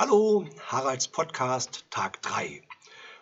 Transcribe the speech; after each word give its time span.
Hallo, 0.00 0.48
Haralds 0.68 1.08
Podcast, 1.08 1.84
Tag 1.90 2.22
3. 2.22 2.62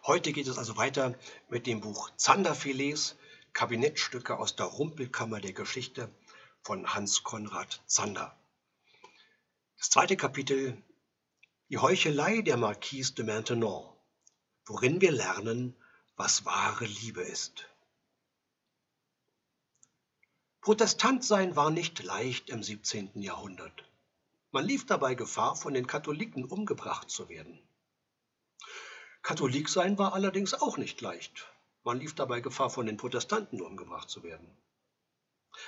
Heute 0.05 0.33
geht 0.35 0.47
es 0.47 0.59
also 0.59 0.77
weiter 0.77 1.15
mit 1.49 1.67
dem 1.67 1.81
Buch 1.81 2.11
Zanderfilets, 2.19 3.17
Kabinettstücke 3.55 4.39
aus 4.39 4.57
der 4.57 4.67
Rumpelkammer 4.67 5.41
der 5.41 5.55
Geschichte 5.55 6.15
von 6.61 6.93
Hans 6.93 7.23
Konrad 7.23 7.83
Zander. 7.87 8.39
Das 9.79 9.89
zweite 9.89 10.19
Kapitel, 10.19 10.77
die 11.71 11.79
Heuchelei 11.79 12.43
der 12.43 12.59
Marquise 12.59 13.15
de 13.15 13.25
Maintenon, 13.25 13.91
worin 14.67 15.01
wir 15.01 15.13
lernen, 15.13 15.75
was 16.17 16.45
wahre 16.45 16.85
Liebe 16.85 17.23
ist. 17.23 17.71
Protestant 20.61 21.25
sein 21.25 21.57
war 21.57 21.71
nicht 21.71 22.03
leicht 22.03 22.51
im 22.51 22.63
17. 22.63 23.23
Jahrhundert. 23.23 23.87
Man 24.57 24.65
lief 24.65 24.87
dabei 24.87 25.15
Gefahr, 25.15 25.55
von 25.55 25.75
den 25.75 25.87
Katholiken 25.87 26.47
umgebracht 26.47 27.11
zu 27.11 27.29
werden. 27.29 27.61
Katholik 29.21 29.69
sein 29.69 29.99
war 29.99 30.15
allerdings 30.15 30.55
auch 30.55 30.79
nicht 30.79 30.99
leicht. 31.03 31.53
Man 31.85 31.99
lief 32.01 32.15
dabei 32.15 32.41
Gefahr, 32.41 32.71
von 32.71 32.87
den 32.87 32.97
Protestanten 32.97 33.61
umgebracht 33.61 34.09
zu 34.09 34.23
werden. 34.23 34.49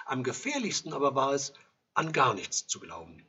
Am 0.06 0.22
gefährlichsten 0.22 0.94
aber 0.94 1.14
war 1.14 1.34
es, 1.34 1.52
an 1.92 2.12
gar 2.14 2.32
nichts 2.32 2.66
zu 2.66 2.80
glauben. 2.80 3.26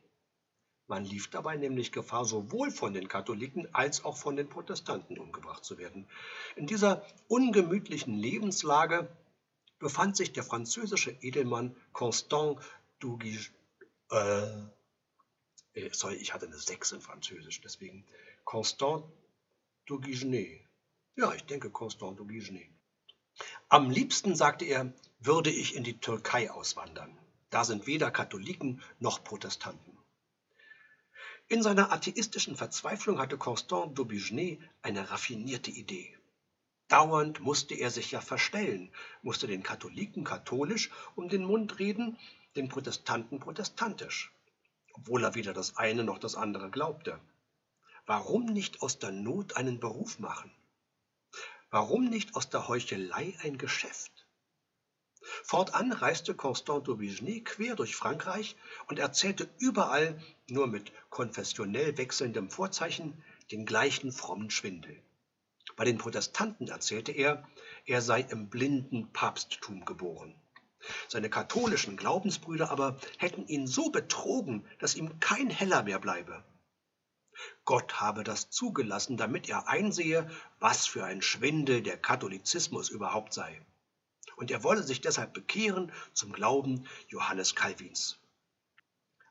Man 0.86 1.04
lief 1.04 1.28
dabei 1.28 1.58
nämlich 1.58 1.92
Gefahr, 1.92 2.24
sowohl 2.24 2.70
von 2.70 2.94
den 2.94 3.08
Katholiken 3.08 3.68
als 3.74 4.02
auch 4.02 4.16
von 4.16 4.36
den 4.36 4.48
Protestanten 4.48 5.18
umgebracht 5.18 5.62
zu 5.62 5.76
werden. 5.76 6.08
In 6.56 6.66
dieser 6.66 7.04
ungemütlichen 7.28 8.14
Lebenslage 8.14 9.14
befand 9.78 10.16
sich 10.16 10.32
der 10.32 10.42
französische 10.42 11.10
Edelmann 11.20 11.76
Constant 11.92 12.60
Duguay, 12.98 13.38
äh, 14.10 14.46
äh, 15.74 15.90
sorry, 15.92 16.16
ich 16.16 16.34
hatte 16.34 16.46
eine 16.46 16.58
6 16.58 16.92
in 16.92 17.00
Französisch, 17.00 17.60
deswegen 17.60 18.04
Constant 18.44 19.04
Duguigenet. 19.86 20.66
Ja, 21.16 21.32
ich 21.34 21.44
denke 21.44 21.70
Constant 21.70 22.18
Duguigenet. 22.18 22.68
Am 23.68 23.90
liebsten, 23.90 24.34
sagte 24.34 24.64
er, 24.64 24.92
würde 25.20 25.50
ich 25.50 25.74
in 25.76 25.84
die 25.84 25.98
Türkei 25.98 26.50
auswandern. 26.50 27.16
Da 27.50 27.64
sind 27.64 27.86
weder 27.86 28.10
Katholiken 28.10 28.82
noch 28.98 29.24
Protestanten. 29.24 29.98
In 31.48 31.62
seiner 31.62 31.92
atheistischen 31.92 32.56
Verzweiflung 32.56 33.18
hatte 33.18 33.38
Constant 33.38 33.98
d'Aubigenet 33.98 34.60
eine 34.82 35.10
raffinierte 35.10 35.70
Idee. 35.70 36.16
Dauernd 36.88 37.40
musste 37.40 37.74
er 37.74 37.90
sich 37.90 38.10
ja 38.10 38.20
verstellen, 38.20 38.92
musste 39.22 39.46
den 39.46 39.62
Katholiken 39.62 40.24
katholisch 40.24 40.90
um 41.14 41.28
den 41.28 41.44
Mund 41.44 41.78
reden, 41.78 42.18
den 42.56 42.68
Protestanten 42.68 43.38
protestantisch 43.38 44.32
obwohl 45.00 45.24
er 45.24 45.34
weder 45.34 45.54
das 45.54 45.78
eine 45.78 46.04
noch 46.04 46.18
das 46.18 46.34
andere 46.34 46.70
glaubte. 46.70 47.18
Warum 48.04 48.44
nicht 48.44 48.82
aus 48.82 48.98
der 48.98 49.12
Not 49.12 49.56
einen 49.56 49.80
Beruf 49.80 50.18
machen? 50.18 50.50
Warum 51.70 52.04
nicht 52.04 52.34
aus 52.34 52.50
der 52.50 52.68
Heuchelei 52.68 53.34
ein 53.42 53.56
Geschäft? 53.56 54.26
Fortan 55.44 55.92
reiste 55.92 56.34
Constant 56.34 56.86
d'Aubigny 56.86 57.42
quer 57.44 57.76
durch 57.76 57.96
Frankreich 57.96 58.56
und 58.88 58.98
erzählte 58.98 59.48
überall, 59.58 60.20
nur 60.48 60.66
mit 60.66 60.92
konfessionell 61.08 61.96
wechselndem 61.96 62.50
Vorzeichen, 62.50 63.22
den 63.50 63.64
gleichen 63.64 64.12
frommen 64.12 64.50
Schwindel. 64.50 65.00
Bei 65.76 65.84
den 65.84 65.98
Protestanten 65.98 66.68
erzählte 66.68 67.12
er, 67.12 67.48
er 67.86 68.02
sei 68.02 68.20
im 68.20 68.50
blinden 68.50 69.12
Papsttum 69.12 69.84
geboren. 69.84 70.34
Seine 71.08 71.30
katholischen 71.30 71.96
Glaubensbrüder 71.96 72.70
aber 72.70 72.98
hätten 73.18 73.46
ihn 73.46 73.66
so 73.66 73.90
betrogen, 73.90 74.64
dass 74.78 74.94
ihm 74.94 75.20
kein 75.20 75.50
Heller 75.50 75.82
mehr 75.82 75.98
bleibe. 75.98 76.44
Gott 77.64 78.00
habe 78.00 78.24
das 78.24 78.50
zugelassen, 78.50 79.16
damit 79.16 79.48
er 79.48 79.68
einsehe, 79.68 80.30
was 80.58 80.86
für 80.86 81.04
ein 81.04 81.22
Schwindel 81.22 81.82
der 81.82 81.96
Katholizismus 81.96 82.88
überhaupt 82.90 83.32
sei. 83.32 83.60
Und 84.36 84.50
er 84.50 84.62
wolle 84.62 84.82
sich 84.82 85.00
deshalb 85.00 85.32
bekehren 85.32 85.92
zum 86.12 86.32
Glauben 86.32 86.86
Johannes 87.08 87.54
Calvins. 87.54 88.18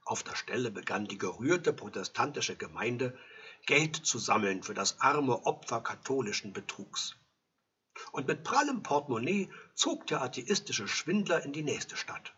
Auf 0.05 0.23
der 0.23 0.35
Stelle 0.35 0.71
begann 0.71 1.07
die 1.07 1.17
gerührte 1.17 1.73
protestantische 1.73 2.55
Gemeinde 2.55 3.17
Geld 3.65 3.95
zu 3.95 4.17
sammeln 4.17 4.63
für 4.63 4.73
das 4.73 4.99
arme 5.01 5.45
Opfer 5.45 5.81
katholischen 5.81 6.53
Betrugs 6.53 7.18
und 8.11 8.27
mit 8.27 8.43
prallem 8.43 8.83
Portemonnaie 8.83 9.49
zog 9.73 10.07
der 10.07 10.21
atheistische 10.21 10.87
Schwindler 10.87 11.43
in 11.43 11.53
die 11.53 11.63
nächste 11.63 11.95
Stadt, 11.95 12.33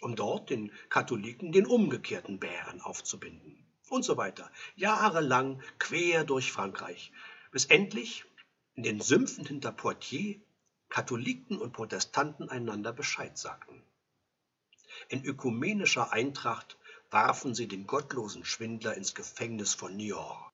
um 0.00 0.16
dort 0.16 0.50
den 0.50 0.72
Katholiken 0.88 1.52
den 1.52 1.66
umgekehrten 1.66 2.38
Bären 2.38 2.80
aufzubinden 2.80 3.66
und 3.88 4.04
so 4.04 4.16
weiter, 4.16 4.50
jahrelang 4.74 5.62
quer 5.78 6.24
durch 6.24 6.52
Frankreich, 6.52 7.12
bis 7.52 7.66
endlich 7.66 8.24
in 8.74 8.82
den 8.82 9.00
Sümpfen 9.00 9.46
hinter 9.46 9.72
Poitiers 9.72 10.40
Katholiken 10.88 11.58
und 11.58 11.72
Protestanten 11.72 12.48
einander 12.48 12.92
Bescheid 12.92 13.36
sagten. 13.36 13.82
In 15.08 15.24
ökumenischer 15.24 16.12
Eintracht 16.12 16.78
warfen 17.10 17.54
sie 17.54 17.68
den 17.68 17.86
gottlosen 17.86 18.44
Schwindler 18.44 18.94
ins 18.94 19.14
Gefängnis 19.14 19.74
von 19.74 19.96
Niort. 19.96 20.52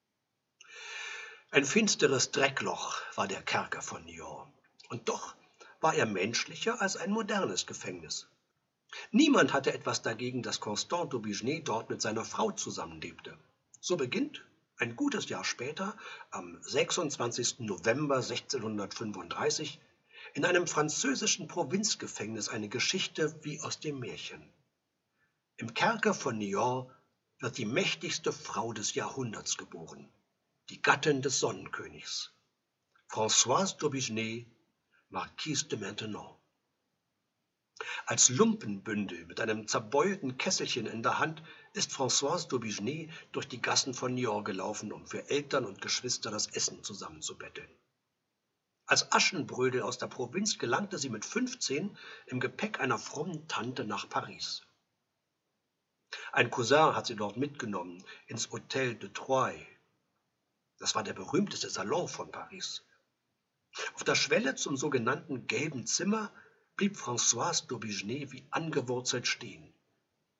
Ein 1.54 1.66
finsteres 1.66 2.30
Dreckloch 2.30 2.96
war 3.14 3.28
der 3.28 3.42
Kerker 3.42 3.82
von 3.82 4.02
Nyon. 4.06 4.50
Und 4.88 5.10
doch 5.10 5.34
war 5.82 5.94
er 5.94 6.06
menschlicher 6.06 6.80
als 6.80 6.96
ein 6.96 7.10
modernes 7.10 7.66
Gefängnis. 7.66 8.26
Niemand 9.10 9.52
hatte 9.52 9.74
etwas 9.74 10.00
dagegen, 10.00 10.42
dass 10.42 10.60
Constant 10.60 11.12
d'Aubigné 11.12 11.62
dort 11.62 11.91
mit 11.91 12.00
seiner 12.00 12.24
Frau 12.24 12.52
zusammenlebte. 12.52 13.36
So 13.80 13.98
beginnt 13.98 14.42
ein 14.78 14.96
gutes 14.96 15.28
Jahr 15.28 15.44
später, 15.44 15.94
am 16.30 16.56
26. 16.62 17.58
November 17.58 18.16
1635, 18.16 19.78
in 20.32 20.46
einem 20.46 20.66
französischen 20.66 21.48
Provinzgefängnis 21.48 22.48
eine 22.48 22.70
Geschichte 22.70 23.38
wie 23.44 23.60
aus 23.60 23.78
dem 23.78 23.98
Märchen. 23.98 24.42
Im 25.58 25.74
Kerker 25.74 26.14
von 26.14 26.38
Nyon 26.38 26.91
wird 27.41 27.58
die 27.58 27.66
mächtigste 27.66 28.32
Frau 28.32 28.72
des 28.72 28.94
Jahrhunderts 28.94 29.58
geboren 29.58 30.08
die 30.72 30.81
Gattin 30.81 31.21
des 31.21 31.38
Sonnenkönigs, 31.38 32.33
Françoise 33.06 33.77
d'Aubigné, 33.77 34.47
Marquise 35.10 35.69
de 35.69 35.78
Maintenon. 35.78 36.34
Als 38.06 38.31
Lumpenbündel 38.31 39.27
mit 39.27 39.38
einem 39.43 39.69
zerbeulten 39.69 40.38
Kesselchen 40.38 40.87
in 40.87 41.03
der 41.03 41.19
Hand 41.19 41.43
ist 41.75 41.91
Françoise 41.91 42.49
d'Aubigné 42.49 43.10
durch 43.33 43.47
die 43.49 43.60
Gassen 43.60 43.93
von 43.93 44.15
Niort 44.15 44.47
gelaufen, 44.47 44.94
um 44.94 45.06
für 45.06 45.28
Eltern 45.28 45.66
und 45.66 45.83
Geschwister 45.83 46.31
das 46.31 46.47
Essen 46.47 46.83
zusammenzubetteln. 46.83 47.69
Als 48.87 49.12
Aschenbrödel 49.12 49.83
aus 49.83 49.99
der 49.99 50.06
Provinz 50.06 50.59
gelangte 50.59 50.97
sie 50.97 51.10
mit 51.10 51.27
15 51.27 51.99
im 52.28 52.41
Gepäck 52.41 52.81
einer 52.81 52.99
frommen 52.99 53.47
Tante 53.47 53.84
nach 53.84 54.09
Paris. 54.09 54.62
Ein 56.33 56.49
Cousin 56.49 56.97
hat 56.97 57.06
sie 57.06 57.16
dort 57.16 57.37
mitgenommen 57.37 58.03
ins 58.27 58.49
Hôtel 58.49 58.94
de 58.94 59.10
Troyes, 59.12 59.66
das 60.82 60.97
war 60.97 61.04
der 61.04 61.12
berühmteste 61.12 61.70
Salon 61.70 62.09
von 62.09 62.32
Paris. 62.32 62.82
Auf 63.94 64.03
der 64.03 64.16
Schwelle 64.16 64.56
zum 64.56 64.76
sogenannten 64.76 65.47
gelben 65.47 65.87
Zimmer 65.87 66.32
blieb 66.75 66.97
Françoise 66.97 67.69
d'Aubigné 67.69 68.32
wie 68.32 68.44
angewurzelt 68.50 69.28
stehen. 69.28 69.72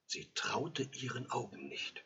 Sie 0.09 0.29
traute 0.35 0.83
ihren 0.95 1.31
Augen 1.31 1.69
nicht. 1.69 2.05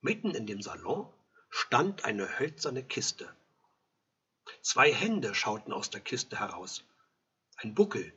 Mitten 0.00 0.34
in 0.34 0.48
dem 0.48 0.60
Salon 0.60 1.08
stand 1.50 2.04
eine 2.04 2.40
hölzerne 2.40 2.82
Kiste. 2.82 3.32
Zwei 4.60 4.92
Hände 4.92 5.36
schauten 5.36 5.72
aus 5.72 5.88
der 5.90 6.00
Kiste 6.00 6.40
heraus, 6.40 6.82
ein 7.58 7.76
Buckel 7.76 8.12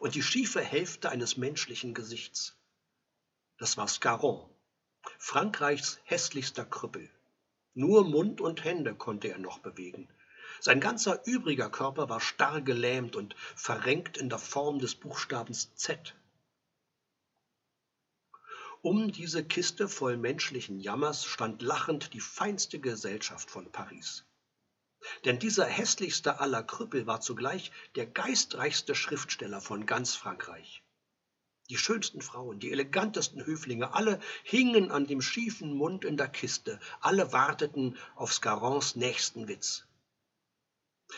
und 0.00 0.16
die 0.16 0.24
schiefe 0.24 0.60
Hälfte 0.60 1.10
eines 1.10 1.36
menschlichen 1.36 1.94
Gesichts. 1.94 2.56
Das 3.58 3.76
war 3.76 3.86
Scarron, 3.86 4.50
Frankreichs 5.18 6.00
hässlichster 6.02 6.64
Krüppel. 6.64 7.08
Nur 7.78 8.02
Mund 8.02 8.40
und 8.40 8.64
Hände 8.64 8.92
konnte 8.92 9.28
er 9.28 9.38
noch 9.38 9.60
bewegen. 9.60 10.08
Sein 10.58 10.80
ganzer 10.80 11.24
übriger 11.28 11.70
Körper 11.70 12.08
war 12.08 12.20
starr 12.20 12.60
gelähmt 12.60 13.14
und 13.14 13.36
verrenkt 13.54 14.16
in 14.16 14.28
der 14.28 14.40
Form 14.40 14.80
des 14.80 14.96
Buchstabens 14.96 15.72
Z. 15.76 16.16
Um 18.82 19.12
diese 19.12 19.44
Kiste 19.44 19.86
voll 19.86 20.16
menschlichen 20.16 20.80
Jammers 20.80 21.24
stand 21.24 21.62
lachend 21.62 22.14
die 22.14 22.20
feinste 22.20 22.80
Gesellschaft 22.80 23.48
von 23.48 23.70
Paris. 23.70 24.24
Denn 25.24 25.38
dieser 25.38 25.66
hässlichste 25.66 26.40
aller 26.40 26.64
Krüppel 26.64 27.06
war 27.06 27.20
zugleich 27.20 27.70
der 27.94 28.06
geistreichste 28.06 28.96
Schriftsteller 28.96 29.60
von 29.60 29.86
ganz 29.86 30.16
Frankreich. 30.16 30.82
Die 31.70 31.76
schönsten 31.76 32.22
Frauen, 32.22 32.60
die 32.60 32.72
elegantesten 32.72 33.44
Höflinge, 33.44 33.92
alle 33.92 34.20
hingen 34.42 34.90
an 34.90 35.06
dem 35.06 35.20
schiefen 35.20 35.74
Mund 35.74 36.04
in 36.04 36.16
der 36.16 36.28
Kiste, 36.28 36.80
alle 37.00 37.32
warteten 37.32 37.98
auf 38.14 38.32
Scarons 38.32 38.96
nächsten 38.96 39.48
Witz. 39.48 39.84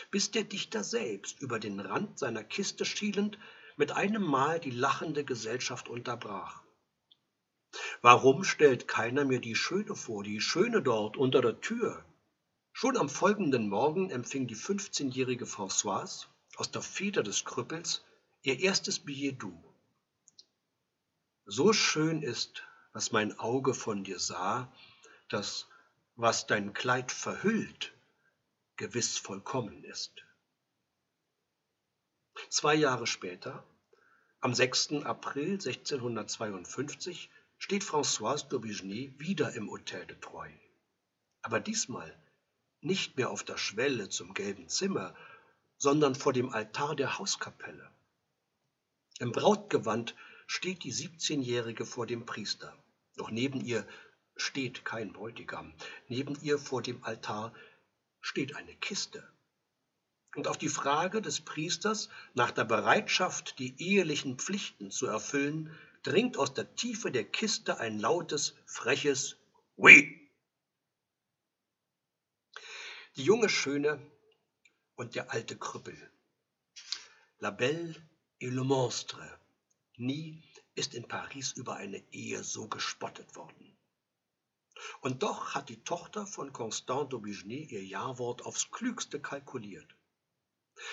Bis 0.09 0.31
der 0.31 0.43
Dichter 0.43 0.83
selbst 0.83 1.41
über 1.41 1.57
den 1.57 1.79
Rand 1.79 2.19
seiner 2.19 2.43
Kiste 2.43 2.83
schielend 2.83 3.39
mit 3.77 3.93
einem 3.93 4.23
Mal 4.23 4.59
die 4.59 4.71
lachende 4.71 5.23
Gesellschaft 5.23 5.87
unterbrach. 5.87 6.61
Warum 8.01 8.43
stellt 8.43 8.87
keiner 8.87 9.23
mir 9.23 9.39
die 9.39 9.55
Schöne 9.55 9.95
vor, 9.95 10.23
die 10.23 10.41
Schöne 10.41 10.81
dort 10.81 11.15
unter 11.15 11.41
der 11.41 11.61
Tür? 11.61 12.03
Schon 12.73 12.97
am 12.97 13.09
folgenden 13.09 13.69
Morgen 13.69 14.09
empfing 14.09 14.47
die 14.47 14.55
15-jährige 14.55 15.45
Françoise 15.45 16.25
aus 16.57 16.71
der 16.71 16.81
Feder 16.81 17.23
des 17.23 17.45
Krüppels 17.45 18.03
ihr 18.43 18.59
erstes 18.59 18.99
Billet 18.99 19.41
doux. 19.41 19.70
So 21.53 21.73
schön 21.73 22.21
ist, 22.21 22.63
was 22.93 23.11
mein 23.11 23.37
Auge 23.37 23.73
von 23.73 24.05
dir 24.05 24.19
sah, 24.19 24.71
dass, 25.27 25.67
was 26.15 26.47
dein 26.47 26.71
Kleid 26.71 27.11
verhüllt, 27.11 27.93
gewiss 28.77 29.17
vollkommen 29.17 29.83
ist. 29.83 30.23
Zwei 32.47 32.73
Jahre 32.75 33.05
später, 33.05 33.65
am 34.39 34.53
6. 34.53 35.03
April 35.03 35.55
1652, 35.55 37.29
steht 37.57 37.83
Françoise 37.83 38.47
d'Aubigny 38.47 39.19
wieder 39.19 39.51
im 39.51 39.69
Hotel 39.69 40.05
de 40.05 40.17
Troyes. 40.21 40.57
Aber 41.41 41.59
diesmal 41.59 42.17
nicht 42.79 43.17
mehr 43.17 43.29
auf 43.29 43.43
der 43.43 43.57
Schwelle 43.57 44.07
zum 44.07 44.33
gelben 44.33 44.69
Zimmer, 44.69 45.17
sondern 45.77 46.15
vor 46.15 46.31
dem 46.31 46.53
Altar 46.53 46.95
der 46.95 47.19
Hauskapelle. 47.19 47.91
Im 49.19 49.33
Brautgewand 49.33 50.15
steht 50.51 50.83
die 50.83 50.93
17-Jährige 50.93 51.85
vor 51.85 52.05
dem 52.05 52.25
Priester. 52.25 52.77
Doch 53.15 53.31
neben 53.31 53.61
ihr 53.61 53.87
steht 54.35 54.83
kein 54.83 55.13
Bräutigam. 55.13 55.73
Neben 56.09 56.37
ihr 56.41 56.59
vor 56.59 56.81
dem 56.81 57.01
Altar 57.05 57.53
steht 58.19 58.57
eine 58.57 58.75
Kiste. 58.75 59.25
Und 60.35 60.49
auf 60.49 60.57
die 60.57 60.67
Frage 60.67 61.21
des 61.21 61.39
Priesters 61.39 62.09
nach 62.33 62.51
der 62.51 62.65
Bereitschaft, 62.65 63.59
die 63.59 63.81
ehelichen 63.81 64.37
Pflichten 64.37 64.91
zu 64.91 65.07
erfüllen, 65.07 65.73
dringt 66.03 66.35
aus 66.35 66.53
der 66.53 66.75
Tiefe 66.75 67.11
der 67.11 67.23
Kiste 67.23 67.79
ein 67.79 67.97
lautes, 67.97 68.55
freches 68.65 69.37
Oui. 69.77 70.29
Die 73.15 73.23
junge 73.23 73.47
Schöne 73.47 74.05
und 74.95 75.15
der 75.15 75.31
alte 75.31 75.57
Krüppel. 75.57 76.11
La 77.39 77.51
Belle 77.51 77.95
et 78.41 78.51
le 78.51 78.65
Monstre. 78.65 79.40
Nie 79.97 80.43
ist 80.75 80.93
in 80.93 81.07
Paris 81.07 81.51
über 81.51 81.75
eine 81.75 82.03
Ehe 82.11 82.43
so 82.43 82.67
gespottet 82.67 83.35
worden. 83.35 83.77
Und 85.01 85.21
doch 85.21 85.53
hat 85.53 85.69
die 85.69 85.83
Tochter 85.83 86.25
von 86.25 86.53
Constant 86.53 87.11
d'Aubigny 87.13 87.67
ihr 87.69 87.83
Jawort 87.83 88.45
aufs 88.45 88.71
Klügste 88.71 89.19
kalkuliert. 89.19 89.95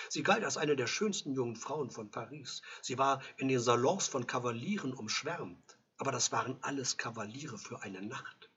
Sie 0.09 0.21
galt 0.21 0.43
als 0.43 0.57
eine 0.57 0.75
der 0.75 0.87
schönsten 0.87 1.33
jungen 1.33 1.55
Frauen 1.55 1.89
von 1.89 2.11
Paris. 2.11 2.61
Sie 2.81 2.97
war 2.97 3.21
in 3.37 3.47
den 3.47 3.59
Salons 3.59 4.07
von 4.07 4.27
Kavalieren 4.27 4.93
umschwärmt, 4.93 5.77
aber 5.97 6.11
das 6.11 6.31
waren 6.31 6.61
alles 6.61 6.97
Kavaliere 6.97 7.57
für 7.57 7.81
eine 7.81 8.01
Nacht. 8.01 8.51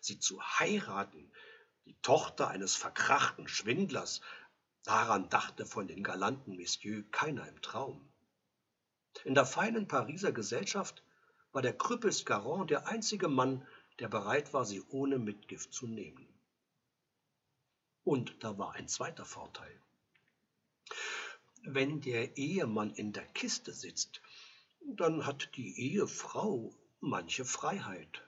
Sie 0.00 0.18
zu 0.18 0.40
heiraten, 0.42 1.32
die 1.84 1.96
Tochter 2.02 2.48
eines 2.48 2.76
verkrachten 2.76 3.48
Schwindlers, 3.48 4.20
daran 4.84 5.28
dachte 5.28 5.66
von 5.66 5.86
den 5.86 6.02
galanten 6.02 6.56
Messieurs 6.56 7.04
keiner 7.10 7.46
im 7.48 7.60
Traum. 7.60 8.11
In 9.24 9.34
der 9.34 9.46
feinen 9.46 9.88
Pariser 9.88 10.32
Gesellschaft 10.32 11.02
war 11.52 11.62
der 11.62 11.76
Krüppel 11.76 12.12
Scarron 12.12 12.66
der 12.66 12.86
einzige 12.88 13.28
Mann, 13.28 13.66
der 13.98 14.08
bereit 14.08 14.52
war, 14.52 14.64
sie 14.64 14.82
ohne 14.88 15.18
Mitgift 15.18 15.72
zu 15.72 15.86
nehmen. 15.86 16.26
Und 18.04 18.42
da 18.42 18.58
war 18.58 18.72
ein 18.72 18.88
zweiter 18.88 19.24
Vorteil. 19.24 19.80
Wenn 21.62 22.00
der 22.00 22.36
Ehemann 22.36 22.90
in 22.90 23.12
der 23.12 23.26
Kiste 23.26 23.72
sitzt, 23.72 24.20
dann 24.80 25.26
hat 25.26 25.56
die 25.56 25.78
Ehefrau 25.78 26.74
manche 27.00 27.44
Freiheit. 27.44 28.26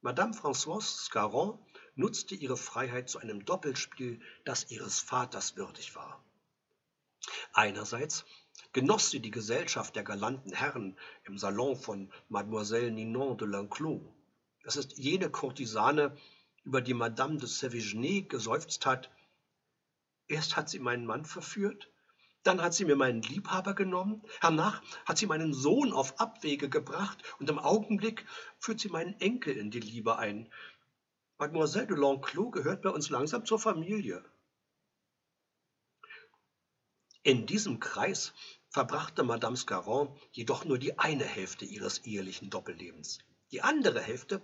Madame 0.00 0.32
Françoise 0.32 1.04
Scarron 1.04 1.58
nutzte 1.94 2.34
ihre 2.34 2.56
Freiheit 2.56 3.10
zu 3.10 3.18
einem 3.18 3.44
Doppelspiel, 3.44 4.20
das 4.44 4.70
ihres 4.70 5.00
Vaters 5.00 5.56
würdig 5.56 5.94
war. 5.94 6.24
Einerseits 7.52 8.24
genoss 8.72 9.10
sie 9.10 9.20
die 9.20 9.30
Gesellschaft 9.30 9.96
der 9.96 10.04
galanten 10.04 10.52
Herren 10.52 10.96
im 11.24 11.38
Salon 11.38 11.76
von 11.76 12.12
Mademoiselle 12.28 12.90
Ninon 12.90 13.36
de 13.36 13.46
L'Enclos. 13.48 14.00
Das 14.64 14.76
ist 14.76 14.98
jene 14.98 15.30
Kurtisane, 15.30 16.16
über 16.64 16.80
die 16.80 16.94
Madame 16.94 17.38
de 17.38 17.48
Sévigné 17.48 18.26
geseufzt 18.26 18.84
hat. 18.86 19.10
Erst 20.26 20.56
hat 20.56 20.68
sie 20.68 20.80
meinen 20.80 21.06
Mann 21.06 21.24
verführt, 21.24 21.88
dann 22.42 22.60
hat 22.60 22.74
sie 22.74 22.84
mir 22.84 22.96
meinen 22.96 23.22
Liebhaber 23.22 23.74
genommen, 23.74 24.22
hernach 24.40 24.82
hat 25.04 25.18
sie 25.18 25.26
meinen 25.26 25.54
Sohn 25.54 25.92
auf 25.92 26.20
Abwege 26.20 26.68
gebracht 26.68 27.22
und 27.38 27.48
im 27.48 27.58
Augenblick 27.58 28.26
führt 28.58 28.80
sie 28.80 28.88
meinen 28.88 29.18
Enkel 29.20 29.56
in 29.56 29.70
die 29.70 29.80
Liebe 29.80 30.18
ein. 30.18 30.48
Mademoiselle 31.38 31.86
de 31.86 31.96
L'Enclos 31.96 32.50
gehört 32.50 32.82
bei 32.82 32.90
uns 32.90 33.10
langsam 33.10 33.44
zur 33.44 33.58
Familie. 33.58 34.24
In 37.26 37.44
diesem 37.44 37.80
Kreis 37.80 38.32
verbrachte 38.68 39.24
Madame 39.24 39.56
Scarron 39.56 40.16
jedoch 40.30 40.64
nur 40.64 40.78
die 40.78 40.96
eine 40.96 41.24
Hälfte 41.24 41.64
ihres 41.64 42.06
ehelichen 42.06 42.50
Doppellebens. 42.50 43.18
Die 43.50 43.62
andere 43.62 44.00
Hälfte 44.00 44.40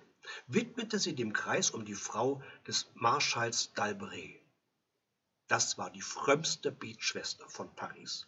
widmete 0.49 0.99
sie 0.99 1.15
dem 1.15 1.33
Kreis 1.33 1.71
um 1.71 1.85
die 1.85 1.95
Frau 1.95 2.43
des 2.67 2.91
Marschalls 2.95 3.73
d'Albret. 3.77 4.41
Das 5.47 5.79
war 5.79 5.91
die 5.91 6.03
frömmste 6.03 6.73
Betschwester 6.73 7.49
von 7.49 7.73
Paris. 7.77 8.27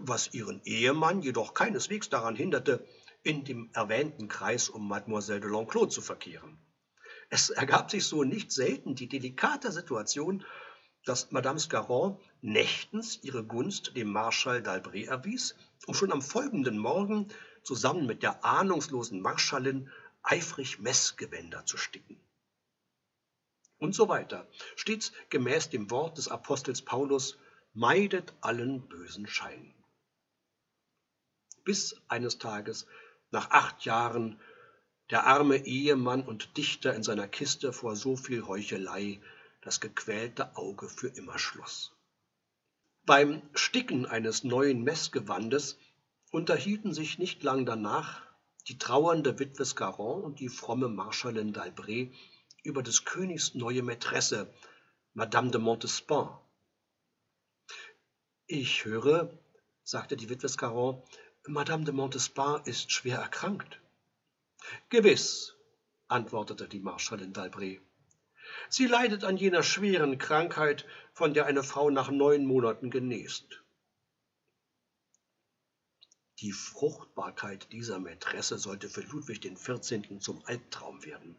Was 0.00 0.34
ihren 0.34 0.60
Ehemann 0.64 1.22
jedoch 1.22 1.54
keineswegs 1.54 2.08
daran 2.08 2.34
hinderte, 2.34 2.84
in 3.22 3.44
dem 3.44 3.70
erwähnten 3.74 4.26
Kreis 4.26 4.68
um 4.68 4.88
Mademoiselle 4.88 5.38
de 5.38 5.50
L'Enclos 5.50 5.90
zu 5.90 6.02
verkehren. 6.02 6.58
Es 7.30 7.50
ergab 7.50 7.92
sich 7.92 8.06
so 8.06 8.24
nicht 8.24 8.50
selten 8.50 8.96
die 8.96 9.08
delikate 9.08 9.70
Situation, 9.70 10.44
dass 11.04 11.30
Madame 11.32 11.58
Scarron 11.58 12.18
nächtens 12.40 13.22
ihre 13.22 13.44
Gunst 13.44 13.96
dem 13.96 14.10
Marschall 14.10 14.60
d'Albret 14.60 15.06
erwies, 15.06 15.54
um 15.86 15.94
schon 15.94 16.12
am 16.12 16.22
folgenden 16.22 16.78
Morgen 16.78 17.28
zusammen 17.62 18.06
mit 18.06 18.22
der 18.22 18.44
ahnungslosen 18.44 19.20
Marschallin 19.20 19.90
eifrig 20.22 20.78
Messgewänder 20.78 21.66
zu 21.66 21.76
sticken 21.76 22.18
und 23.84 23.94
so 23.94 24.08
weiter. 24.08 24.48
Stets 24.76 25.12
gemäß 25.28 25.70
dem 25.70 25.90
Wort 25.90 26.18
des 26.18 26.28
Apostels 26.28 26.82
Paulus, 26.82 27.38
meidet 27.74 28.32
allen 28.40 28.88
bösen 28.88 29.26
Schein. 29.26 29.74
Bis 31.64 32.00
eines 32.08 32.38
Tages, 32.38 32.86
nach 33.30 33.50
acht 33.50 33.84
Jahren, 33.84 34.40
der 35.10 35.26
arme 35.26 35.66
Ehemann 35.66 36.22
und 36.22 36.56
Dichter 36.56 36.94
in 36.94 37.02
seiner 37.02 37.28
Kiste 37.28 37.72
vor 37.72 37.96
so 37.96 38.16
viel 38.16 38.46
Heuchelei 38.46 39.20
das 39.64 39.80
gequälte 39.80 40.56
Auge 40.56 40.88
für 40.88 41.08
immer 41.08 41.38
schloss. 41.38 41.92
Beim 43.06 43.42
Sticken 43.54 44.06
eines 44.06 44.44
neuen 44.44 44.82
Messgewandes 44.82 45.78
unterhielten 46.30 46.92
sich 46.92 47.18
nicht 47.18 47.42
lang 47.42 47.64
danach 47.64 48.22
die 48.68 48.78
trauernde 48.78 49.38
Witwe 49.38 49.64
Scarron 49.64 50.22
und 50.22 50.40
die 50.40 50.48
fromme 50.48 50.88
Marschallin 50.88 51.54
d'Albret 51.54 52.12
über 52.62 52.82
des 52.82 53.04
Königs 53.04 53.54
neue 53.54 53.82
Mätresse, 53.82 54.52
Madame 55.12 55.50
de 55.50 55.60
Montespan. 55.60 56.38
Ich 58.46 58.84
höre, 58.84 59.38
sagte 59.82 60.16
die 60.16 60.28
Witwe 60.28 60.48
Scarron, 60.48 61.02
Madame 61.46 61.84
de 61.84 61.92
Montespan 61.92 62.62
ist 62.64 62.90
schwer 62.90 63.18
erkrankt. 63.18 63.80
Gewiss, 64.88 65.54
antwortete 66.08 66.68
die 66.68 66.80
Marschallin 66.80 67.32
d'Albret. 67.34 67.80
Sie 68.68 68.86
leidet 68.86 69.24
an 69.24 69.36
jener 69.36 69.62
schweren 69.62 70.18
Krankheit, 70.18 70.86
von 71.12 71.34
der 71.34 71.46
eine 71.46 71.62
Frau 71.62 71.90
nach 71.90 72.10
neun 72.10 72.44
Monaten 72.44 72.90
genest. 72.90 73.62
Die 76.40 76.52
Fruchtbarkeit 76.52 77.72
dieser 77.72 78.00
Mätresse 78.00 78.58
sollte 78.58 78.88
für 78.88 79.02
Ludwig 79.02 79.40
XIV. 79.40 80.18
zum 80.18 80.44
Albtraum 80.46 81.04
werden. 81.04 81.36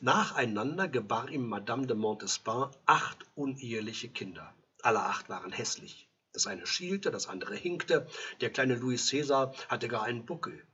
Nacheinander 0.00 0.88
gebar 0.88 1.28
ihm 1.30 1.48
Madame 1.48 1.86
de 1.86 1.96
Montespan 1.96 2.70
acht 2.86 3.18
uneheliche 3.34 4.08
Kinder. 4.08 4.54
Alle 4.82 5.00
acht 5.00 5.28
waren 5.28 5.52
hässlich. 5.52 6.08
Das 6.32 6.46
eine 6.46 6.66
schielte, 6.66 7.10
das 7.10 7.26
andere 7.26 7.56
hinkte, 7.56 8.06
der 8.40 8.50
kleine 8.50 8.76
Louis 8.76 9.06
Cäsar 9.06 9.54
hatte 9.68 9.88
gar 9.88 10.04
einen 10.04 10.24
Buckel. 10.24 10.66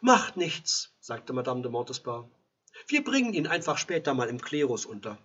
Macht 0.00 0.36
nichts, 0.36 0.96
sagte 1.00 1.32
Madame 1.32 1.62
de 1.62 1.70
Montespan. 1.70 2.30
Wir 2.86 3.02
bringen 3.02 3.34
ihn 3.34 3.46
einfach 3.46 3.78
später 3.78 4.14
mal 4.14 4.28
im 4.28 4.40
Klerus 4.40 4.86
unter. 4.86 5.18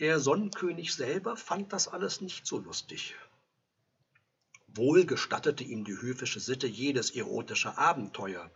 Der 0.00 0.18
Sonnenkönig 0.18 0.94
selber 0.94 1.36
fand 1.36 1.72
das 1.72 1.88
alles 1.88 2.20
nicht 2.20 2.46
so 2.46 2.58
lustig. 2.58 3.14
Wohl 4.66 5.06
gestattete 5.06 5.62
ihm 5.62 5.84
die 5.84 5.96
höfische 5.96 6.40
Sitte 6.40 6.66
jedes 6.66 7.12
erotische 7.12 7.78
Abenteuer. 7.78 8.50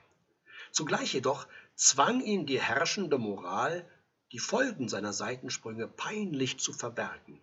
Zugleich 0.73 1.13
jedoch 1.13 1.47
zwang 1.77 2.21
ihn 2.21 2.45
die 2.45 2.61
herrschende 2.61 3.19
Moral, 3.19 3.89
die 4.33 4.41
Folgen 4.41 4.89
seiner 4.89 5.13
Seitensprünge 5.13 5.87
peinlich 5.87 6.59
zu 6.59 6.73
verbergen. 6.73 7.41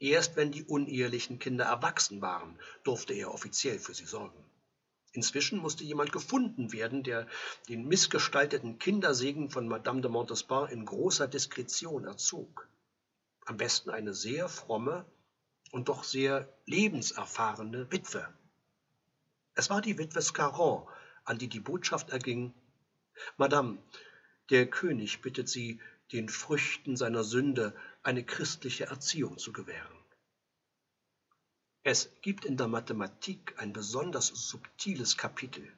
Erst 0.00 0.34
wenn 0.34 0.50
die 0.50 0.64
unehelichen 0.64 1.38
Kinder 1.38 1.66
erwachsen 1.66 2.20
waren, 2.20 2.58
durfte 2.82 3.14
er 3.14 3.32
offiziell 3.32 3.78
für 3.78 3.94
sie 3.94 4.06
sorgen. 4.06 4.44
Inzwischen 5.12 5.58
musste 5.58 5.82
jemand 5.84 6.12
gefunden 6.12 6.72
werden, 6.72 7.02
der 7.02 7.26
den 7.68 7.86
missgestalteten 7.86 8.78
Kindersegen 8.78 9.50
von 9.50 9.66
Madame 9.66 10.00
de 10.00 10.10
Montespan 10.10 10.70
in 10.70 10.84
großer 10.84 11.26
Diskretion 11.26 12.04
erzog. 12.04 12.68
Am 13.44 13.56
besten 13.56 13.90
eine 13.90 14.14
sehr 14.14 14.48
fromme 14.48 15.04
und 15.72 15.88
doch 15.88 16.04
sehr 16.04 16.48
lebenserfahrene 16.66 17.90
Witwe. 17.90 18.28
Es 19.54 19.68
war 19.68 19.80
die 19.80 19.98
Witwe 19.98 20.22
Scarron, 20.22 20.86
an 21.24 21.38
die 21.38 21.48
die 21.48 21.60
Botschaft 21.60 22.10
erging, 22.10 22.54
Madame, 23.36 23.78
der 24.50 24.68
König 24.70 25.20
bittet 25.20 25.48
Sie, 25.48 25.80
den 26.12 26.28
Früchten 26.28 26.96
seiner 26.96 27.24
Sünde 27.24 27.74
eine 28.02 28.24
christliche 28.24 28.86
Erziehung 28.86 29.38
zu 29.38 29.52
gewähren. 29.52 29.98
Es 31.82 32.10
gibt 32.20 32.44
in 32.44 32.58
der 32.58 32.68
Mathematik 32.68 33.54
ein 33.56 33.72
besonders 33.72 34.26
subtiles 34.26 35.16
Kapitel. 35.16 35.72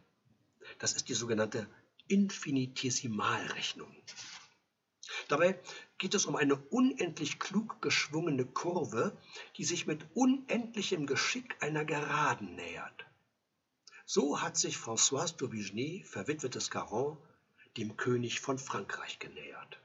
Das 0.81 0.95
ist 0.95 1.09
die 1.09 1.15
sogenannte 1.15 1.69
Infinitesimalrechnung. 2.09 3.95
Dabei 5.29 5.61
geht 5.99 6.15
es 6.15 6.27
um 6.27 6.35
eine 6.35 6.57
unendlich 6.57 7.39
klug 7.39 7.81
geschwungene 7.81 8.45
Kurve, 8.45 9.17
die 9.57 9.65
sich 9.65 9.87
mit 9.87 10.05
unendlichem 10.15 11.07
Geschick 11.07 11.63
einer 11.63 11.85
Geraden 11.85 12.57
nähert. 12.57 13.07
So 14.05 14.43
hat 14.43 14.57
sich 14.57 14.79
Françoise 14.79 15.37
d'Aubigné, 15.37 16.05
verwitwetes 16.05 16.69
Caron, 16.69 17.17
dem 17.77 17.97
König 17.97 18.41
von 18.41 18.59
Frankreich 18.59 19.21
genähert. 19.21 19.82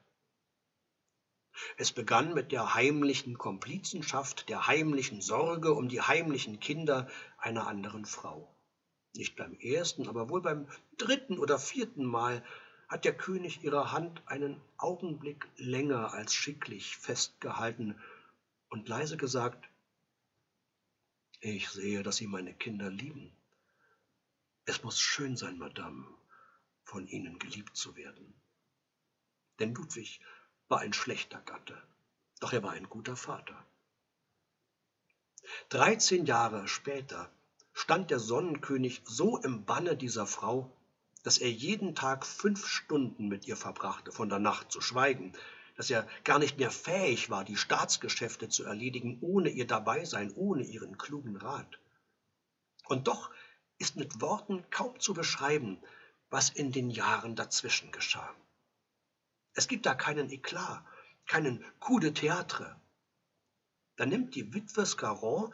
Es 1.78 1.92
begann 1.92 2.34
mit 2.34 2.52
der 2.52 2.76
heimlichen 2.76 3.38
Komplizenschaft, 3.38 4.50
der 4.50 4.68
heimlichen 4.68 5.22
Sorge 5.22 5.74
um 5.74 5.90
die 5.90 6.02
heimlichen 6.02 6.60
Kinder 6.60 7.08
einer 7.38 7.68
anderen 7.68 8.06
Frau. 8.06 8.54
Nicht 9.16 9.36
beim 9.36 9.54
ersten, 9.56 10.08
aber 10.08 10.30
wohl 10.30 10.42
beim 10.42 10.68
dritten 10.98 11.40
oder 11.40 11.58
vierten 11.58 12.06
Mal 12.06 12.44
hat 12.88 13.04
der 13.04 13.18
König 13.18 13.64
ihre 13.64 13.92
Hand 13.92 14.22
einen 14.28 14.62
Augenblick 14.78 15.48
länger 15.58 16.14
als 16.14 16.34
schicklich 16.34 16.96
festgehalten 16.98 18.00
und 18.70 18.88
leise 18.88 19.18
gesagt, 19.18 19.68
ich 21.40 21.70
sehe, 21.70 22.04
dass 22.04 22.18
Sie 22.18 22.28
meine 22.28 22.54
Kinder 22.54 22.90
lieben. 22.90 23.32
Es 24.66 24.84
muss 24.84 25.00
schön 25.00 25.38
sein, 25.38 25.58
Madame, 25.58 26.08
von 26.84 27.08
Ihnen 27.08 27.40
geliebt 27.40 27.76
zu 27.76 27.96
werden. 27.96 28.34
Denn 29.60 29.74
Ludwig 29.74 30.20
war 30.70 30.80
ein 30.80 30.94
schlechter 30.94 31.40
Gatte, 31.42 31.82
doch 32.40 32.54
er 32.54 32.64
war 32.64 32.72
ein 32.72 32.90
guter 32.90 33.16
Vater. 33.16 33.56
Dreizehn 35.70 36.26
Jahre 36.26 36.68
später 36.68 37.30
stand 37.74 38.12
der 38.12 38.20
Sonnenkönig 38.20 39.02
so 39.06 39.38
im 39.38 39.66
Banne 39.66 39.96
dieser 39.96 40.28
Frau, 40.28 40.72
dass 41.24 41.38
er 41.38 41.52
jeden 41.52 41.96
Tag 41.96 42.26
fünf 42.26 42.68
Stunden 42.68 43.28
mit 43.28 43.48
ihr 43.48 43.56
verbrachte, 43.56 44.12
von 44.12 44.30
der 44.30 44.40
Nacht 44.40 44.72
zu 44.72 44.82
schweigen, 44.82 45.34
dass 45.76 45.90
er 45.90 46.08
gar 46.24 46.40
nicht 46.40 46.58
mehr 46.58 46.72
fähig 46.72 47.30
war, 47.30 47.44
die 47.44 47.56
Staatsgeschäfte 47.56 48.50
zu 48.50 48.64
erledigen, 48.64 49.20
ohne 49.22 49.50
ihr 49.50 49.68
Dabeisein, 49.68 50.34
ohne 50.34 50.64
ihren 50.64 50.98
klugen 50.98 51.38
Rat. 51.38 51.80
Und 52.86 53.08
doch 53.08 53.30
ist 53.78 53.96
mit 53.96 54.22
Worten 54.22 54.66
kaum 54.72 55.00
zu 55.00 55.14
beschreiben, 55.14 55.80
was 56.30 56.50
in 56.50 56.72
den 56.72 56.90
Jahren 56.90 57.36
dazwischen 57.36 57.92
geschah. 57.92 58.34
Es 59.58 59.68
gibt 59.68 59.88
da 59.88 59.96
keinen 59.96 60.30
Eklat, 60.30 60.86
keinen 61.26 61.66
Coup 61.80 62.00
de 62.00 62.12
Théâtre. 62.12 62.76
Da 63.96 64.06
nimmt 64.06 64.36
die 64.36 64.54
Witwe 64.54 64.86
Scarron 64.86 65.52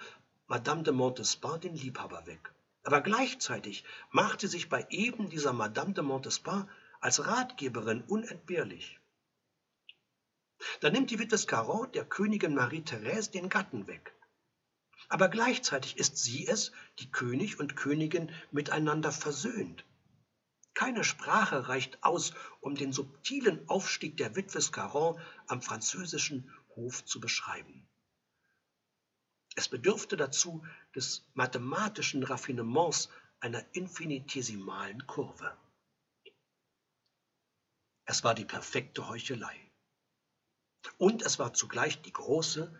Madame 0.48 0.84
de 0.84 0.92
Montespan 0.92 1.62
den 1.62 1.74
Liebhaber 1.74 2.26
weg. 2.26 2.54
Aber 2.84 3.00
gleichzeitig 3.00 3.86
macht 4.12 4.42
sie 4.42 4.48
sich 4.48 4.68
bei 4.68 4.86
eben 4.90 5.30
dieser 5.30 5.54
Madame 5.54 5.94
de 5.94 6.04
Montespan 6.04 6.70
als 7.00 7.26
Ratgeberin 7.26 8.02
unentbehrlich. 8.02 9.00
Da 10.82 10.90
nimmt 10.90 11.10
die 11.10 11.20
Witwe 11.20 11.38
Scarron 11.38 11.90
der 11.94 12.04
Königin 12.04 12.56
Marie-Thérèse 12.56 13.32
den 13.32 13.48
Gatten 13.48 13.88
weg. 13.88 14.14
Aber 15.08 15.30
gleichzeitig 15.30 15.98
ist 15.98 16.18
sie 16.18 16.46
es, 16.46 16.74
die 17.00 17.10
König 17.10 17.58
und 17.58 17.78
Königin 17.78 18.36
miteinander 18.52 19.14
versöhnt. 19.14 19.86
Keine 20.74 21.04
Sprache 21.04 21.68
reicht 21.68 22.04
aus, 22.04 22.34
um 22.60 22.76
den 22.76 22.94
subtilen 22.94 23.68
Aufstieg 23.70 24.18
der 24.18 24.36
Witwe 24.36 24.62
Scarron 24.62 25.20
am 25.48 25.62
französischen 25.62 26.52
Hof 26.76 27.06
zu 27.06 27.20
beschreiben. 27.20 27.88
Es 29.56 29.70
bedürfte 29.70 30.18
dazu 30.18 30.66
des 30.96 31.26
mathematischen 31.36 32.24
Raffinements 32.24 33.10
einer 33.40 33.64
infinitesimalen 33.76 35.06
Kurve. 35.06 35.56
Es 38.06 38.24
war 38.24 38.34
die 38.34 38.46
perfekte 38.46 39.08
Heuchelei. 39.08 39.72
Und 40.98 41.22
es 41.22 41.40
war 41.40 41.54
zugleich 41.54 42.02
die 42.02 42.12
große, 42.12 42.74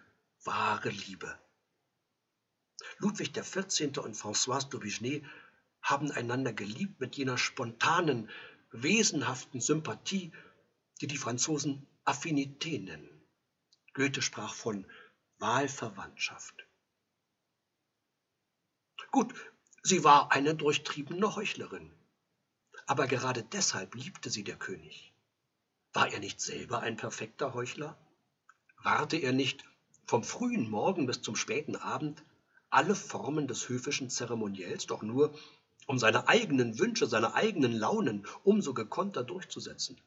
wahre 0.44 0.90
Liebe. 0.90 1.40
Ludwig 2.98 3.34
XIV. 3.34 3.98
und 4.00 4.16
Françoise 4.16 4.70
d'Aubigné 4.70 5.24
haben 5.84 6.12
einander 6.12 6.54
geliebt 6.54 7.00
mit 7.00 7.16
jener 7.16 7.38
spontanen, 7.38 8.30
wesenhaften 8.72 9.62
Sympathie, 9.62 10.32
die 11.02 11.08
die 11.08 11.18
Franzosen 11.18 11.86
Affinité 12.06 12.82
nennen. 12.82 13.10
Goethe 13.94 14.22
sprach 14.22 14.54
von 14.54 14.88
Wahlverwandtschaft. 15.38 16.66
Gut, 19.12 19.34
sie 19.84 20.04
war 20.04 20.32
eine 20.32 20.56
durchtriebene 20.56 21.36
Heuchlerin, 21.36 21.94
aber 22.88 23.06
gerade 23.06 23.44
deshalb 23.44 23.94
liebte 23.94 24.30
sie 24.30 24.44
der 24.44 24.58
König. 24.58 25.14
War 25.92 26.12
er 26.12 26.20
nicht 26.20 26.42
selber 26.42 26.80
ein 26.80 26.98
perfekter 26.98 27.54
Heuchler? 27.54 27.96
Warte 28.78 29.18
er 29.18 29.34
nicht 29.34 29.64
vom 30.06 30.24
frühen 30.24 30.70
Morgen 30.70 31.06
bis 31.06 31.22
zum 31.22 31.36
späten 31.36 31.76
Abend 31.76 32.24
alle 32.70 32.96
Formen 32.96 33.48
des 33.48 33.70
höfischen 33.70 34.10
Zeremoniells 34.10 34.88
doch 34.88 35.04
nur, 35.04 35.38
um 35.88 36.00
seine 36.00 36.28
eigenen 36.28 36.80
Wünsche, 36.80 37.08
seine 37.08 37.34
eigenen 37.34 37.74
Launen 37.74 38.26
umso 38.44 38.74
gekonter 38.74 39.24
durchzusetzen. 39.24 40.00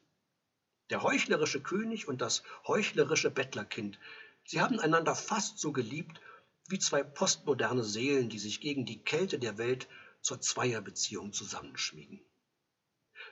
Der 0.89 1.03
heuchlerische 1.03 1.61
König 1.61 2.07
und 2.07 2.21
das 2.21 2.43
heuchlerische 2.65 3.29
Bettlerkind, 3.29 3.99
sie 4.45 4.61
haben 4.61 4.79
einander 4.79 5.15
fast 5.15 5.59
so 5.59 5.71
geliebt 5.71 6.21
wie 6.69 6.79
zwei 6.79 7.03
postmoderne 7.03 7.83
Seelen, 7.83 8.29
die 8.29 8.39
sich 8.39 8.61
gegen 8.61 8.85
die 8.85 8.99
Kälte 8.99 9.39
der 9.39 9.57
Welt 9.57 9.87
zur 10.21 10.41
Zweierbeziehung 10.41 11.33
zusammenschmiegen. 11.33 12.19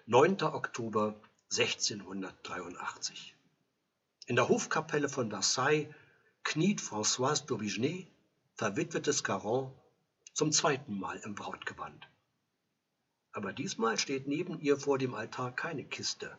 9. 0.05 0.41
Oktober 0.43 1.19
1683. 1.51 3.35
In 4.27 4.35
der 4.35 4.49
Hofkapelle 4.49 5.09
von 5.09 5.29
Versailles 5.29 5.93
kniet 6.43 6.81
Françoise 6.81 7.45
d'Aubigné, 7.45 8.07
verwitwetes 8.55 9.23
Caron, 9.23 9.71
zum 10.33 10.51
zweiten 10.51 10.99
Mal 10.99 11.17
im 11.23 11.35
Brautgewand. 11.35 12.07
Aber 13.35 13.51
diesmal 13.51 13.99
steht 13.99 14.27
neben 14.27 14.61
ihr 14.61 14.77
vor 14.77 14.97
dem 14.97 15.13
Altar 15.13 15.53
keine 15.53 15.83
Kiste. 15.83 16.37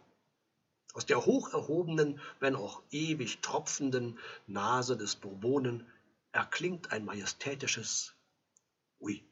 Aus 0.94 1.04
der 1.04 1.26
hoch 1.26 1.52
erhobenen, 1.52 2.18
wenn 2.40 2.56
auch 2.56 2.82
ewig 2.90 3.40
tropfenden 3.40 4.18
Nase 4.46 4.96
des 4.96 5.14
Bourbonen 5.16 5.86
erklingt 6.32 6.92
ein 6.92 7.04
majestätisches 7.04 8.14
Ui. 8.98 9.22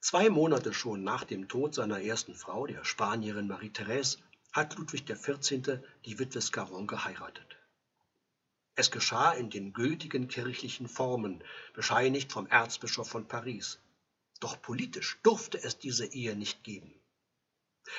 Zwei 0.00 0.30
Monate 0.30 0.72
schon 0.72 1.04
nach 1.04 1.24
dem 1.24 1.46
Tod 1.46 1.74
seiner 1.74 2.00
ersten 2.00 2.34
Frau, 2.34 2.66
der 2.66 2.82
Spanierin 2.82 3.46
Marie-Thérèse, 3.46 4.16
hat 4.52 4.78
Ludwig 4.78 5.04
XIV. 5.04 5.80
die 6.06 6.18
Witwe 6.18 6.40
Scarron 6.40 6.86
geheiratet. 6.86 7.58
Es 8.76 8.90
geschah 8.90 9.32
in 9.32 9.50
den 9.50 9.74
gültigen 9.74 10.28
kirchlichen 10.28 10.88
Formen, 10.88 11.44
bescheinigt 11.74 12.32
vom 12.32 12.46
Erzbischof 12.46 13.10
von 13.10 13.28
Paris. 13.28 13.78
Doch 14.40 14.60
politisch 14.60 15.18
durfte 15.22 15.62
es 15.62 15.78
diese 15.78 16.06
Ehe 16.06 16.36
nicht 16.36 16.64
geben. 16.64 16.92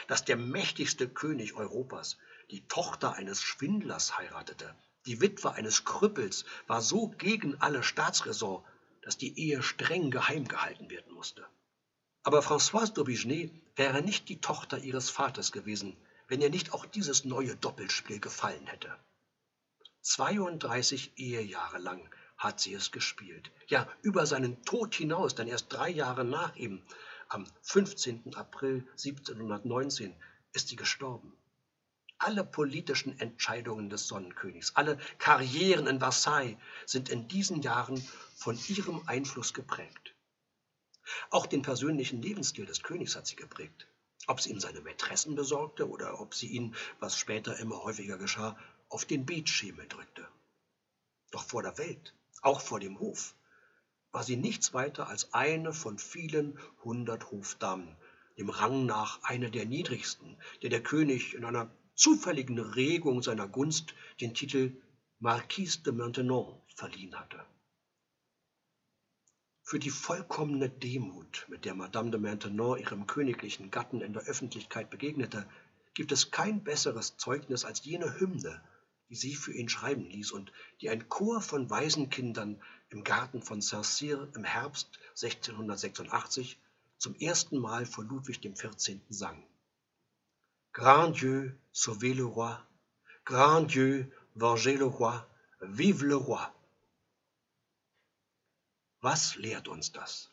Dass 0.08 0.26
der 0.26 0.38
mächtigste 0.38 1.08
König 1.10 1.54
Europas 1.54 2.18
die 2.52 2.68
Tochter 2.68 3.14
eines 3.14 3.42
Schwindlers 3.42 4.18
heiratete, 4.18 4.76
die 5.06 5.22
Witwe 5.22 5.54
eines 5.54 5.86
Krüppels, 5.86 6.46
war 6.68 6.82
so 6.82 7.10
gegen 7.10 7.60
alle 7.62 7.84
Staatsräson, 7.84 8.64
dass 9.02 9.18
die 9.18 9.40
Ehe 9.40 9.64
streng 9.64 10.12
geheim 10.12 10.48
gehalten 10.48 10.90
werden 10.90 11.14
musste. 11.14 11.48
Aber 12.24 12.42
Françoise 12.42 12.94
d'Aubigné 12.94 13.52
wäre 13.78 14.02
nicht 14.02 14.28
die 14.28 14.42
Tochter 14.42 14.80
ihres 14.80 15.10
Vaters 15.10 15.54
gewesen, 15.54 15.96
wenn 16.28 16.42
ihr 16.42 16.50
nicht 16.50 16.74
auch 16.74 16.86
dieses 16.86 17.24
neue 17.24 17.56
Doppelspiel 17.56 18.20
gefallen 18.20 18.68
hätte. 18.68 18.94
32 20.02 21.18
Ehejahre 21.18 21.78
lang 21.78 22.10
hat 22.38 22.60
sie 22.60 22.74
es 22.74 22.92
gespielt. 22.92 23.52
Ja, 23.68 23.88
über 24.02 24.26
seinen 24.26 24.64
Tod 24.64 24.94
hinaus, 24.96 25.36
denn 25.36 25.48
erst 25.48 25.72
drei 25.74 25.90
Jahre 25.90 26.24
nach 26.24 26.56
ihm, 26.56 26.84
am 27.30 27.46
15. 27.62 28.36
April 28.36 28.88
1719, 28.92 30.16
ist 30.54 30.70
sie 30.70 30.76
gestorben. 30.76 31.34
Alle 32.20 32.44
politischen 32.44 33.20
Entscheidungen 33.20 33.90
des 33.90 34.08
Sonnenkönigs, 34.08 34.76
alle 34.76 34.98
Karrieren 35.20 35.88
in 35.88 36.00
Versailles 36.00 36.58
sind 36.86 37.10
in 37.10 37.28
diesen 37.28 37.62
Jahren 37.62 38.02
von 38.36 38.58
ihrem 38.68 39.04
Einfluss 39.08 39.54
geprägt. 39.54 40.16
Auch 41.30 41.46
den 41.46 41.62
persönlichen 41.62 42.22
Lebensstil 42.22 42.66
des 42.66 42.82
Königs 42.84 43.16
hat 43.16 43.28
sie 43.28 43.36
geprägt. 43.36 43.88
Ob 44.26 44.42
sie 44.42 44.50
ihm 44.50 44.60
seine 44.60 44.82
Mätressen 44.82 45.36
besorgte 45.36 45.88
oder 45.88 46.20
ob 46.20 46.34
sie 46.34 46.48
ihn, 46.48 46.76
was 47.00 47.18
später 47.18 47.58
immer 47.60 47.84
häufiger 47.84 48.18
geschah, 48.18 48.58
auf 48.90 49.06
den 49.06 49.26
Beetschemel 49.26 49.88
drückte. 49.88 50.28
Doch 51.32 51.44
vor 51.44 51.62
der 51.62 51.78
Welt, 51.78 52.14
auch 52.44 52.62
vor 52.62 52.80
dem 52.80 53.00
Hof, 53.00 53.36
war 54.12 54.24
sie 54.24 54.38
nichts 54.38 54.74
weiter 54.74 55.08
als 55.08 55.34
eine 55.34 55.74
von 55.74 55.98
vielen 55.98 56.58
hundert 56.84 57.32
Hofdamen, 57.32 57.96
dem 58.38 58.50
Rang 58.50 58.86
nach 58.86 59.22
eine 59.24 59.52
der 59.52 59.66
niedrigsten, 59.66 60.38
der 60.62 60.70
der 60.70 60.82
König 60.82 61.34
in 61.34 61.46
einer 61.46 61.70
zufälligen 61.96 62.60
Regung 62.60 63.22
seiner 63.22 63.48
Gunst 63.48 63.94
den 64.22 64.34
Titel 64.34 64.72
Marquise 65.20 65.82
de 65.82 65.94
Maintenon 65.94 66.62
verliehen 66.76 67.20
hatte. 67.20 67.44
Für 69.64 69.80
die 69.80 69.90
vollkommene 69.90 70.70
Demut, 70.70 71.46
mit 71.50 71.66
der 71.66 71.76
Madame 71.76 72.12
de 72.12 72.20
Maintenon 72.20 72.80
ihrem 72.80 73.08
königlichen 73.08 73.70
Gatten 73.72 74.02
in 74.02 74.14
der 74.14 74.24
Öffentlichkeit 74.24 74.90
begegnete, 74.90 75.46
gibt 75.94 76.12
es 76.12 76.32
kein 76.32 76.64
besseres 76.64 77.18
Zeugnis 77.18 77.66
als 77.66 77.84
jene 77.84 78.20
Hymne, 78.20 78.62
die 79.10 79.16
sie 79.16 79.36
für 79.36 79.54
ihn 79.54 79.70
schreiben 79.70 80.06
ließ 80.10 80.32
und 80.32 80.52
die 80.82 80.90
ein 80.90 81.08
Chor 81.10 81.42
von 81.42 81.70
Waisenkindern 81.70 82.62
im 82.90 83.04
Garten 83.04 83.42
von 83.42 83.62
Saint-Cyr 83.62 84.30
im 84.36 84.44
Herbst 84.44 85.00
1686 85.22 86.58
zum 86.98 87.16
ersten 87.16 87.58
Mal 87.60 87.86
vor 87.86 88.04
Ludwig 88.04 88.42
XIV. 88.42 89.00
sang. 89.10 89.44
Grand 90.74 91.20
Dieu, 91.20 91.52
sauvez 91.72 92.14
le 92.14 92.24
roi, 92.24 92.58
Grand 93.26 93.74
Dieu, 93.74 94.06
vengez 94.36 94.78
le 94.78 94.86
roi, 94.86 95.26
vive 95.60 96.06
le 96.06 96.16
roi. 96.16 96.46
Was 99.02 99.36
lehrt 99.36 99.68
uns 99.68 99.92
das? 99.92 100.30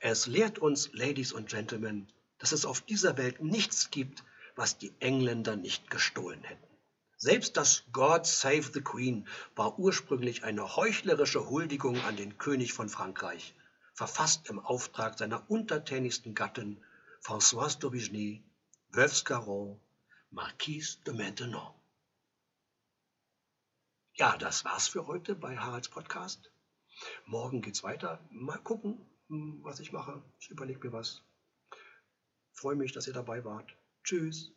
Es 0.00 0.26
lehrt 0.26 0.58
uns, 0.58 0.90
Ladies 0.92 1.32
und 1.32 1.48
Gentlemen, 1.48 2.06
dass 2.38 2.52
es 2.52 2.64
auf 2.64 2.80
dieser 2.80 3.16
Welt 3.16 3.40
nichts 3.42 3.90
gibt, 3.90 4.24
was 4.54 4.78
die 4.78 4.92
Engländer 5.00 5.56
nicht 5.56 5.90
gestohlen 5.90 6.42
hätten. 6.44 6.65
Selbst 7.18 7.56
das 7.56 7.84
God 7.92 8.26
Save 8.26 8.70
the 8.74 8.82
Queen 8.82 9.26
war 9.54 9.78
ursprünglich 9.78 10.44
eine 10.44 10.76
heuchlerische 10.76 11.48
Huldigung 11.48 11.98
an 12.02 12.16
den 12.16 12.36
König 12.36 12.74
von 12.74 12.90
Frankreich, 12.90 13.54
verfasst 13.94 14.50
im 14.50 14.58
Auftrag 14.58 15.16
seiner 15.16 15.50
untertänigsten 15.50 16.34
Gattin 16.34 16.82
Françoise 17.22 17.78
d'Aubigny, 17.80 18.42
Veuve 18.92 19.14
Scarron, 19.14 19.80
Marquise 20.30 20.98
de 21.06 21.14
Maintenon. 21.14 21.72
Ja, 24.12 24.36
das 24.36 24.66
war's 24.66 24.88
für 24.88 25.06
heute 25.06 25.34
bei 25.34 25.56
Haralds 25.56 25.88
Podcast. 25.88 26.50
Morgen 27.24 27.62
geht's 27.62 27.82
weiter. 27.82 28.20
Mal 28.30 28.58
gucken, 28.58 28.98
hm, 29.28 29.60
was 29.62 29.80
ich 29.80 29.90
mache. 29.90 30.22
Ich 30.38 30.50
überlege 30.50 30.80
mir 30.80 30.92
was. 30.92 31.22
Freue 32.52 32.76
mich, 32.76 32.92
dass 32.92 33.06
ihr 33.06 33.12
dabei 33.14 33.44
wart. 33.44 33.74
Tschüss. 34.04 34.55